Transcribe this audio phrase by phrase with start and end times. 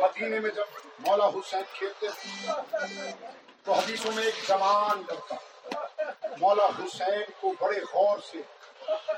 [0.00, 0.64] مدینے میں جب
[0.98, 2.52] مولا حسین کھیلتے تھے
[3.64, 5.36] تو حدیثوں میں ایک جوان لڑکا
[6.40, 8.38] مولا حسین کو بڑے غور سے،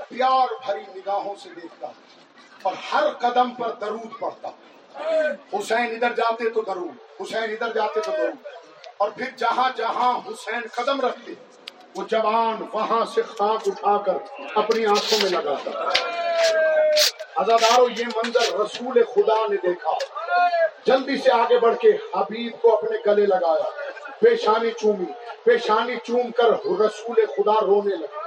[0.08, 1.86] پیار بھری نگاہوں سے دیکھتا
[2.62, 4.48] اور ہر قدم پر درود پڑتا
[5.52, 8.46] حسین ادھر جاتے تو درود، حسین ادھر جاتے تو درود۔
[8.96, 11.32] اور پھر جہاں جہاں حسین قدم رکھتے،
[11.94, 15.70] وہ جوان وہاں سے خاک اٹھا کر اپنی آنکھوں میں لگاتا۔
[17.36, 20.11] ازادارو یہ منظر رسول خدا نے دیکھا۔
[20.86, 23.70] جلدی سے آگے بڑھ کے حبیب کو اپنے گلے لگایا۔
[24.20, 25.12] پیشانی چومی،
[25.44, 26.48] پیشانی چوم کر
[26.80, 28.22] رسول خدا رونے لگے۔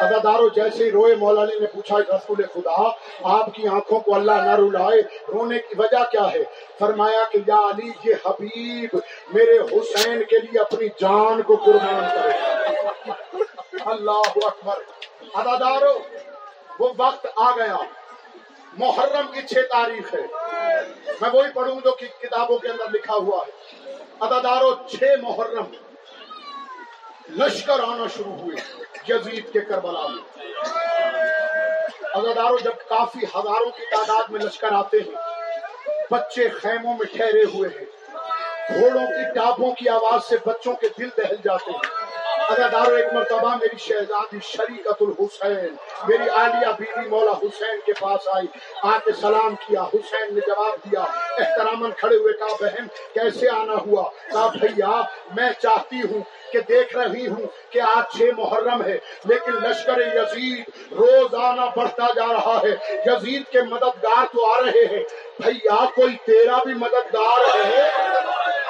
[0.00, 2.88] ازادارو جیسے ہی روئے، مولانا نے پوچھا، رسول خدا،
[3.22, 6.44] آپ کی آنکھوں کو اللہ نہ رلائے، رونے کی وجہ کیا ہے؟
[6.78, 8.96] فرمایا کہ یا علی، یہ حبیب
[9.32, 12.32] میرے حسین کے لیے اپنی جان کو قربان کرے۔
[13.84, 14.74] اللہ اکبر۔
[15.34, 15.98] ادادارو
[16.78, 17.76] وہ وقت آ گیا۔
[18.78, 20.20] محرم کی چھ تاریخ ہے۔
[21.20, 23.90] میں وہی پڑھوں جو کہ کتابوں کے اندر لکھا ہوا ہے۔
[24.20, 25.64] ادادارو، چھ محرم۔
[27.28, 28.74] لشکر آنا شروع ہوئے،
[29.08, 30.44] یزید کے کربلا میں۔
[32.14, 35.14] ادادارو، جب کافی ہزاروں کی تعداد میں لشکر آتے ہیں،
[36.10, 37.86] بچے خیموں میں ٹھہرے ہوئے ہیں۔
[38.78, 42.05] گھوڑوں کی ٹاپوں کی آواز سے بچوں کے دل دہل جاتے ہیں۔
[42.50, 45.76] ادادارو ایک مرتبہ میری شہزادی شریکت الحسین،
[46.08, 48.46] میری عالیہ بیوی مولا حسین کے پاس آئی
[48.82, 51.00] آ کے سلام کیا، حسین نے جواب دیا
[51.38, 55.02] احترامن کھڑے ہوئے کہا بہن، کیسے آنا ہوا؟ کہا بھیا،
[55.36, 56.20] میں چاہتی ہوں
[56.52, 62.32] کہ دیکھ رہی ہوں کہ آج چھ محرم ہے، لیکن لشکر یزید روزانہ بڑھتا جا
[62.32, 65.04] رہا ہے۔ یزید کے مددگار تو آ رہے ہیں۔
[65.38, 67.88] بھیا، کوئی تیرا بھی مددگار ہے؟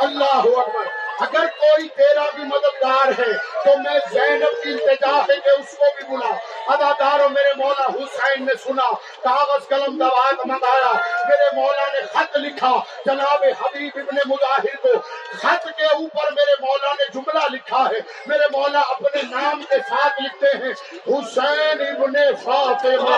[0.01, 3.33] اللہ اکبر۔ اگر کوئی تیرا بھی مددگار ہے،
[3.65, 6.35] تو میں زینب کی التجا ہے کہ اس کو بھی بلا۔
[6.73, 8.91] ادادار میرے مولا حسین نے سنا،
[9.23, 10.93] کاغذ قلم دوات منگایا،
[11.29, 15.01] میرے مولا نے خط لکھا۔ جناب حبیب ابن مظاہر کو
[15.39, 20.23] خط کے اوپر میرے مولا نے جملہ لکھا ہے۔ میرے مولا اپنے نام کے ساتھ
[20.23, 20.73] لکھتے ہیں،
[21.07, 23.17] حسین ابن فاطمہ۔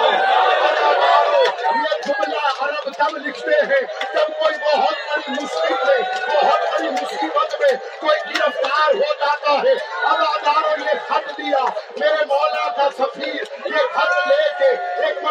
[1.74, 3.80] یہ جملہ عرب تب لکھتے ہیں،
[4.14, 5.98] جب کوئی بہت بڑی مصیبت میں
[6.28, 7.70] بہت بڑی مصیبت میں
[8.00, 9.72] کوئی گرفتار ہو جاتا ہے
[10.12, 11.64] اداداروں نے خط دیا،
[11.98, 13.42] میرے مولا کا سفیر
[13.74, 14.70] یہ خط لے کے
[15.06, 15.22] ایک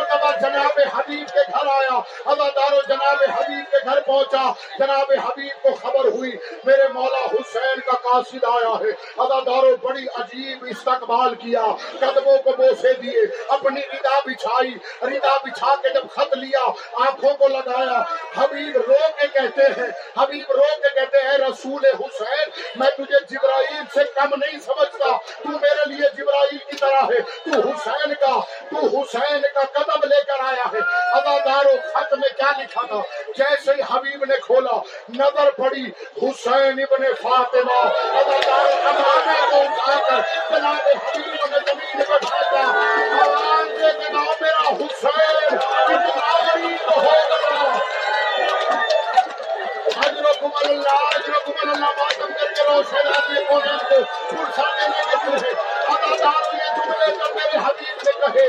[0.41, 6.05] جناب حبیب کے گھر آیا۔ اداداروں جناب حبیب کے گھر پہنچا۔ جناب حبیب کو خبر
[6.05, 6.31] ہوئی،
[6.63, 11.65] میرے مولا حسین کا قاصد آیا ہے۔ اداداروں بڑی عجیب استقبال کیا۔
[11.99, 17.47] قدموں کو بوسے دیے، اپنی ردا بچھائی۔ ردا بچھا کے جب خط لیا، آنکھوں کو
[17.47, 18.03] لگایا۔
[18.37, 23.83] حبیب رو کے کہتے ہیں، حبیب رو کے کہتے ہیں، رسول حسین، میں تجھے جبرائیل
[23.93, 28.39] سے کم نہیں سمجھتا۔ تو میرے لیے جبرائیل کی طرح ہے۔ تو حسین کا،
[28.69, 30.81] تو حسین کا قدم لے لے کر آیا ہے۔
[31.17, 33.01] ادادارو خط میں کیا لکھا تھا؟
[33.37, 34.77] جیسے ہی حبیب نے کھولا،
[35.19, 35.85] نظر پڑی
[36.23, 37.79] حسین ابن فاطمہ۔
[38.19, 42.63] ادادارو کمانے کو اٹھا کر جناب حبیب نے زمین پر پھینکا
[43.23, 47.65] آواز دے جناب میرا حسین اتنا غریب ہو گیا
[50.05, 53.59] اجرکم اللہ اجرکم اللہ ماتم کر کے روشن آدمی کو
[54.29, 55.51] پرسانے لگے تھے
[55.93, 58.47] ادادار یہ جملے جب میرے حبیب نے کہے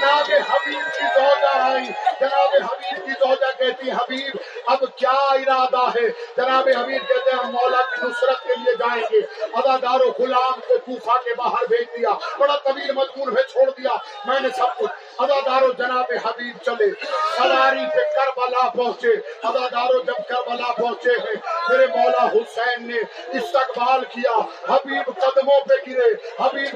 [0.00, 1.84] جناب حبیب کی زوجہ آئی۔
[2.20, 7.82] جناب حبیب کی زوجہ کہتی، حبیب، اب کیا ارادہ ہے؟ جناب حبیب کہتے ہیں مولا
[7.82, 9.18] کی نصرت کے لیے جائیں گے۔
[9.52, 12.08] ادادار و غلام کو کوفہ کے باہر بھیج دیا،
[12.38, 13.90] بڑا طویل مضمون میں چھوڑ دیا۔
[14.24, 16.90] میں نے سب کچھ۔ ادادار و جناب حبیب چلے۔
[17.36, 19.08] سواری پہ کربلا پہنچے۔
[19.42, 21.36] ادادار و جب کربلا پہنچے ہیں،
[21.68, 22.98] میرے مولا حسین نے
[23.38, 24.38] استقبال کیا۔
[24.74, 26.69] حبیب قدموں پہ گرے۔ حبیب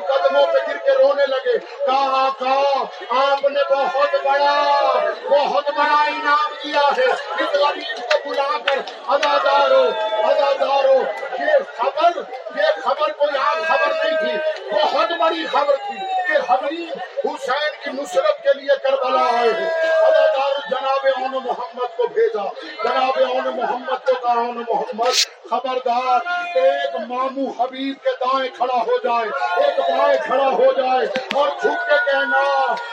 [4.35, 8.79] بڑا بہت بڑا انعام دیا ہے۔ اس غریب کو بلا کر
[9.15, 9.83] ادادارو
[10.31, 10.99] ادادارو
[11.41, 12.21] یہ خبر
[12.57, 17.91] یہ خبر کوئی عام خبر نہیں تھی، بہت بڑی خبر تھی کہ حبیب حسین کی
[18.01, 19.71] نصرت کے لیے کربلا آئے ہیں۔
[20.07, 22.45] ادادار جناب اون محمد کو بھیجا،
[22.85, 26.21] جناب اون محمد کو کہا اون محمد خبردار،
[26.57, 31.87] ایک مامو حبیب کے دائیں کھڑا ہو جائے، ایک بائیں کھڑا ہو جائے، اور جھک
[31.89, 32.43] کے کہنا،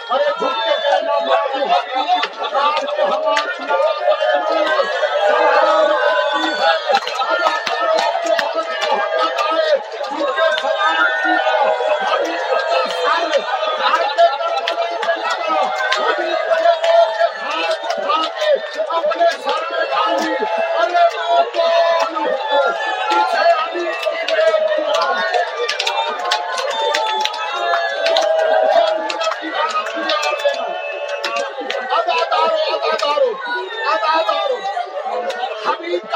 [0.10, 3.41] ارے جھک کے کہنا، مامو حبیب آپ ہمارے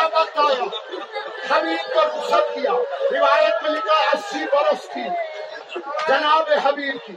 [0.07, 0.63] کا وقت آیا۔
[1.49, 2.71] حبیب کو رخصت کیا۔
[3.11, 5.03] روایت میں لکھا اسی برس کی
[6.07, 7.15] جناب حبیب کی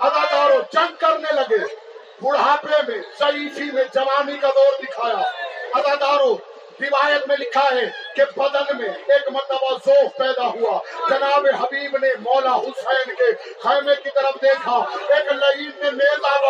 [0.00, 1.90] اداکاروں جنگ کرنے لگے۔
[2.22, 5.30] بڑھاپے میں، ضعیفی میں جوانی کا دور دکھایا۔
[5.74, 6.36] اداکاروں،
[6.80, 10.78] روایت میں لکھا ہے کہ بدن میں ایک مرتبہ ذوق پیدا ہوا۔
[11.10, 14.76] جناب حبیب نے مولا حسین کے خیمے کی طرف دیکھا۔
[15.08, 16.49] ایک لئیم نے نیزہ